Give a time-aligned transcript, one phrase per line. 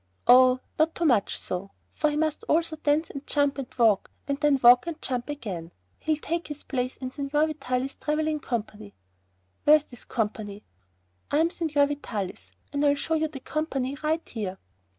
[0.25, 4.39] "Oh, not too much so, for he must also dance and jump and walk, and
[4.39, 5.71] then walk and jump again.
[5.99, 8.95] He'll take his place in Signor Vitalis' traveling company."
[9.63, 10.63] "Where's this company?"
[11.29, 14.57] "I am Signor Vitalis, and I'll show you the company right here."